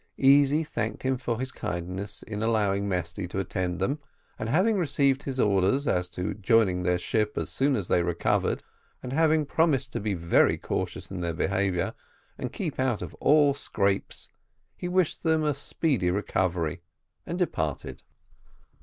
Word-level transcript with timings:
Easy 0.17 0.63
thanked 0.63 1.03
him 1.03 1.15
for 1.15 1.39
his 1.39 1.51
kindness 1.51 2.23
in 2.23 2.41
allowing 2.41 2.89
Mesty 2.89 3.27
to 3.27 3.37
attend 3.37 3.77
them, 3.77 3.99
and 4.39 4.49
having 4.49 4.79
received 4.79 5.21
his 5.21 5.39
orders 5.39 5.87
as 5.87 6.09
to 6.09 6.23
their 6.23 6.33
joining 6.33 6.81
the 6.81 6.97
ship 6.97 7.37
as 7.37 7.51
soon 7.51 7.75
as 7.75 7.87
they 7.87 8.01
recovered, 8.01 8.63
and 9.03 9.13
having 9.13 9.45
promised 9.45 9.93
to 9.93 9.99
be 9.99 10.15
very 10.15 10.57
cautious 10.57 11.11
in 11.11 11.19
their 11.21 11.35
behaviour 11.35 11.93
and 12.35 12.51
keep 12.51 12.79
out 12.79 13.03
of 13.03 13.13
all 13.19 13.53
scrapes, 13.53 14.27
he 14.75 14.87
wished 14.87 15.21
them 15.21 15.43
a 15.43 15.53
speedy 15.53 16.09
recovery, 16.09 16.81
and 17.27 17.37
departed. 17.37 18.01